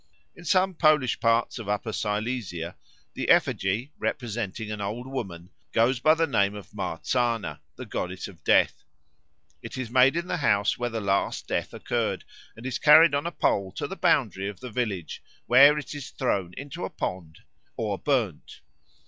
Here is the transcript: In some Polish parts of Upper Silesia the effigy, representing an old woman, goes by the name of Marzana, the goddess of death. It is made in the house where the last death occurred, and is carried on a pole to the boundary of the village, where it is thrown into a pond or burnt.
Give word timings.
In 0.35 0.45
some 0.45 0.73
Polish 0.73 1.19
parts 1.19 1.59
of 1.59 1.69
Upper 1.69 1.93
Silesia 1.93 2.75
the 3.13 3.29
effigy, 3.29 3.91
representing 3.99 4.71
an 4.71 4.81
old 4.81 5.05
woman, 5.05 5.51
goes 5.73 5.99
by 5.99 6.15
the 6.15 6.25
name 6.25 6.55
of 6.55 6.73
Marzana, 6.73 7.59
the 7.75 7.85
goddess 7.85 8.27
of 8.27 8.43
death. 8.43 8.83
It 9.61 9.77
is 9.77 9.91
made 9.91 10.15
in 10.15 10.25
the 10.25 10.37
house 10.37 10.75
where 10.75 10.89
the 10.89 10.99
last 11.01 11.45
death 11.47 11.71
occurred, 11.71 12.23
and 12.57 12.65
is 12.65 12.79
carried 12.79 13.13
on 13.13 13.27
a 13.27 13.31
pole 13.31 13.71
to 13.73 13.85
the 13.85 13.95
boundary 13.95 14.49
of 14.49 14.59
the 14.59 14.71
village, 14.71 15.21
where 15.45 15.77
it 15.77 15.93
is 15.93 16.09
thrown 16.09 16.55
into 16.57 16.83
a 16.83 16.89
pond 16.89 17.41
or 17.77 17.99
burnt. 17.99 18.61